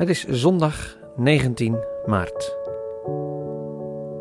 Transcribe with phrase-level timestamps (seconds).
[0.00, 2.56] Het is zondag 19 maart.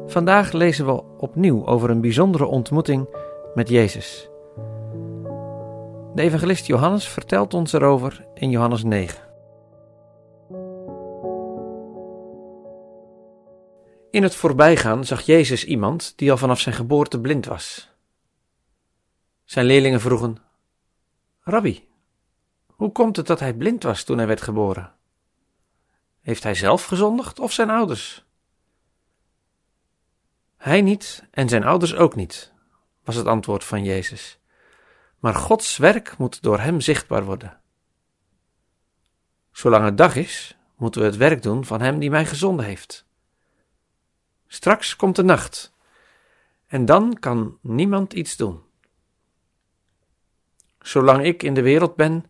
[0.06, 3.08] Vandaag lezen we opnieuw over een bijzondere ontmoeting
[3.54, 4.30] met Jezus.
[6.14, 9.24] De evangelist Johannes vertelt ons erover in Johannes 9.
[14.12, 17.96] In het voorbijgaan zag Jezus iemand die al vanaf zijn geboorte blind was.
[19.44, 20.38] Zijn leerlingen vroegen:
[21.40, 21.88] Rabbi,
[22.68, 24.98] hoe komt het dat hij blind was toen hij werd geboren?
[26.30, 28.26] Heeft hij zelf gezondigd of zijn ouders?
[30.58, 32.54] Hij niet en zijn ouders ook niet,
[33.04, 34.40] was het antwoord van Jezus.
[35.20, 37.62] Maar Gods werk moet door hem zichtbaar worden.
[39.52, 43.06] Zolang het dag is, moeten we het werk doen van hem die mij gezonden heeft.
[44.48, 45.74] Straks komt de nacht,
[46.68, 48.64] en dan kan niemand iets doen.
[50.82, 52.26] Zolang ik in de wereld ben,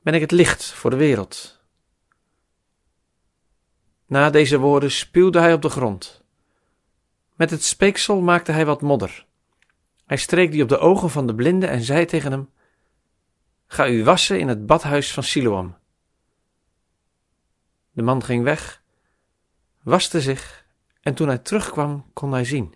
[0.00, 1.55] ben ik het licht voor de wereld.
[4.06, 6.24] Na deze woorden spuwde hij op de grond.
[7.34, 9.26] Met het speeksel maakte hij wat modder.
[10.06, 12.50] Hij streek die op de ogen van de blinde en zei tegen hem:
[13.66, 15.76] Ga u wassen in het badhuis van Siloam.
[17.90, 18.82] De man ging weg,
[19.82, 20.66] waste zich
[21.00, 22.74] en toen hij terugkwam kon hij zien.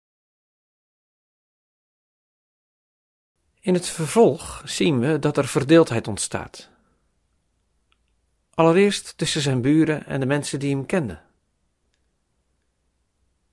[3.60, 6.70] In het vervolg zien we dat er verdeeldheid ontstaat.
[8.60, 11.22] Allereerst tussen zijn buren en de mensen die hem kenden.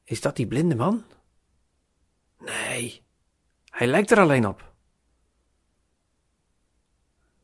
[0.03, 1.05] Is dat die blinde man?
[2.39, 3.03] Nee,
[3.69, 4.73] hij lijkt er alleen op.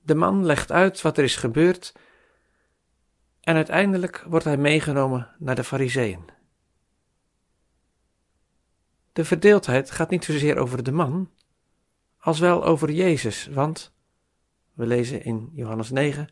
[0.02, 1.96] De man legt uit wat er is gebeurd
[3.40, 6.30] en uiteindelijk wordt hij meegenomen naar de Fariseeën.
[9.14, 11.32] De verdeeldheid gaat niet zozeer over de man,
[12.18, 13.94] als wel over Jezus, want
[14.74, 16.30] we lezen in Johannes 9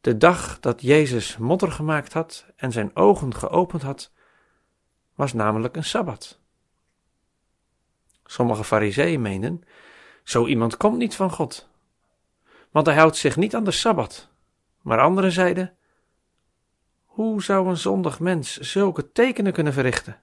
[0.00, 4.12] de dag dat Jezus modder gemaakt had en zijn ogen geopend had,
[5.14, 6.38] was namelijk een sabbat.
[8.24, 9.62] Sommige fariseeën meenden,
[10.24, 11.68] zo iemand komt niet van God,
[12.70, 14.28] want hij houdt zich niet aan de sabbat.
[14.80, 15.76] Maar anderen zeiden,
[17.04, 20.20] hoe zou een zondig mens zulke tekenen kunnen verrichten?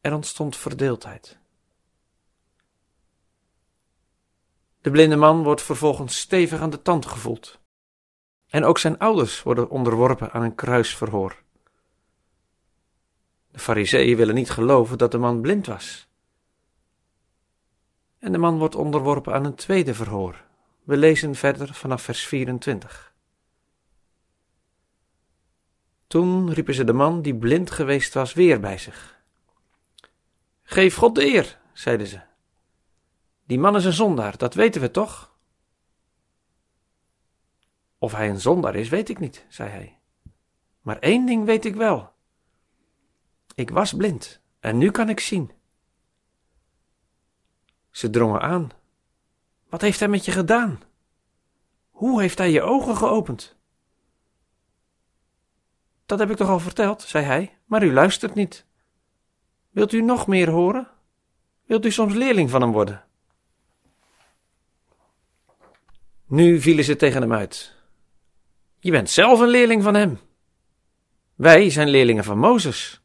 [0.00, 1.38] Er ontstond verdeeldheid.
[4.80, 7.60] De blinde man wordt vervolgens stevig aan de tand gevoeld.
[8.50, 11.42] En ook zijn ouders worden onderworpen aan een kruisverhoor.
[13.50, 16.08] De fariseeën willen niet geloven dat de man blind was.
[18.18, 20.44] En de man wordt onderworpen aan een tweede verhoor.
[20.82, 23.14] We lezen verder vanaf vers 24.
[26.06, 29.20] Toen riepen ze de man die blind geweest was weer bij zich.
[30.62, 32.20] Geef God de eer, zeiden ze.
[33.44, 35.29] Die man is een zondaar, dat weten we toch?
[38.02, 39.98] Of hij een zondaar is, weet ik niet, zei hij.
[40.80, 42.12] Maar één ding weet ik wel.
[43.54, 45.52] Ik was blind en nu kan ik zien.
[47.90, 48.70] Ze drongen aan.
[49.68, 50.80] Wat heeft hij met je gedaan?
[51.90, 53.56] Hoe heeft hij je ogen geopend?
[56.06, 58.66] Dat heb ik toch al verteld, zei hij, maar u luistert niet.
[59.70, 60.88] Wilt u nog meer horen?
[61.66, 63.04] Wilt u soms leerling van hem worden?
[66.26, 67.78] Nu vielen ze tegen hem uit.
[68.80, 70.18] Je bent zelf een leerling van hem.
[71.34, 73.00] Wij zijn leerlingen van Mozes.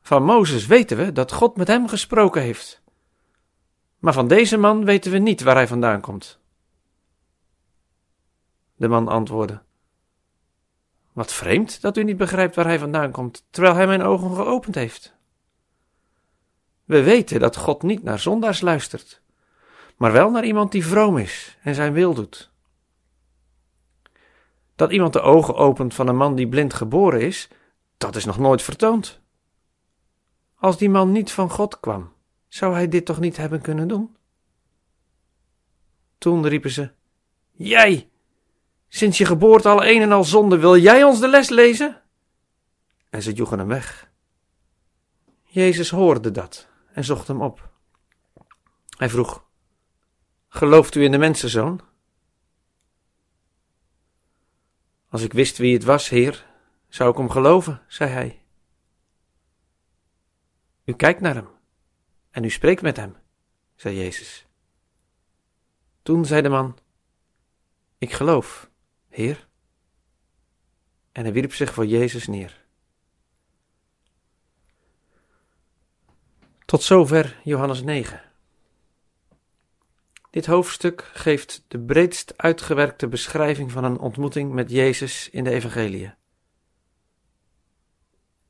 [0.00, 2.82] Van Mozes weten we dat God met hem gesproken heeft.
[3.98, 6.38] Maar van deze man weten we niet waar hij vandaan komt.
[8.76, 9.62] De man antwoordde:
[11.12, 14.74] Wat vreemd dat u niet begrijpt waar hij vandaan komt, terwijl hij mijn ogen geopend
[14.74, 15.14] heeft.
[16.84, 19.20] We weten dat God niet naar zondaars luistert,
[19.96, 22.50] maar wel naar iemand die vroom is en zijn wil doet.
[24.80, 27.48] Dat iemand de ogen opent van een man die blind geboren is,
[27.96, 29.20] dat is nog nooit vertoond.
[30.54, 32.12] Als die man niet van God kwam,
[32.48, 34.16] zou hij dit toch niet hebben kunnen doen?
[36.18, 36.90] Toen riepen ze:
[37.50, 38.10] Jij,
[38.88, 42.02] sinds je geboorte al een en al zonde, wil jij ons de les lezen?
[43.10, 44.10] En ze joegen hem weg.
[45.42, 47.70] Jezus hoorde dat en zocht hem op.
[48.96, 49.44] Hij vroeg:
[50.48, 51.80] Gelooft u in de mensenzoon?
[55.10, 56.46] Als ik wist wie het was, Heer,
[56.88, 58.42] zou ik hem geloven, zei hij.
[60.84, 61.48] U kijkt naar hem
[62.30, 63.16] en u spreekt met hem,
[63.74, 64.46] zei Jezus.
[66.02, 66.78] Toen zei de man:
[67.98, 68.70] Ik geloof,
[69.08, 69.48] Heer.
[71.12, 72.64] En hij wierp zich voor Jezus neer.
[76.64, 78.29] Tot zover Johannes 9.
[80.30, 86.12] Dit hoofdstuk geeft de breedst uitgewerkte beschrijving van een ontmoeting met Jezus in de Evangelie.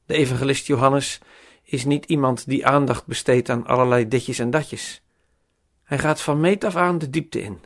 [0.05, 1.21] De evangelist Johannes
[1.63, 5.03] is niet iemand die aandacht besteedt aan allerlei ditjes en datjes.
[5.83, 7.61] Hij gaat van meet af aan de diepte in.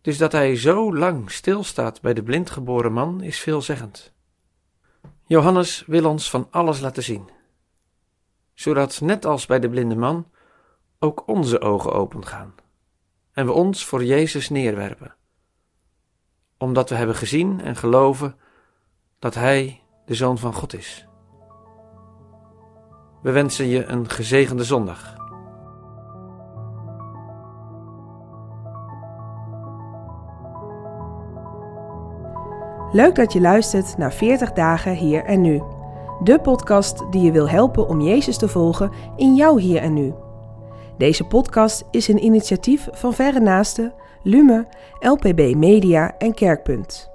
[0.00, 4.12] Dus dat hij zo lang stilstaat bij de blindgeboren man is veelzeggend.
[5.26, 7.30] Johannes wil ons van alles laten zien,
[8.54, 10.30] zodat net als bij de blinde man
[10.98, 12.54] ook onze ogen opengaan
[13.32, 15.14] en we ons voor Jezus neerwerpen,
[16.58, 18.36] omdat we hebben gezien en geloven
[19.18, 21.06] dat Hij de Zoon van God is.
[23.22, 25.14] We wensen je een gezegende zondag.
[32.92, 35.62] Leuk dat je luistert naar 40 dagen hier en nu.
[36.22, 40.14] De podcast die je wil helpen om Jezus te volgen in jouw hier en nu.
[40.98, 44.66] Deze podcast is een initiatief van Verre Naasten, Lume,
[45.00, 47.10] LPB Media en Kerkpunt.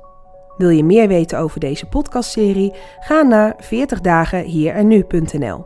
[0.58, 2.74] Wil je meer weten over deze podcastserie?
[3.00, 5.66] Ga naar 40 dagen hier en nu.nl.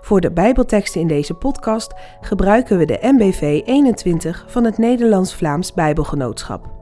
[0.00, 6.81] Voor de Bijbelteksten in deze podcast gebruiken we de MBV 21 van het Nederlands-Vlaams Bijbelgenootschap.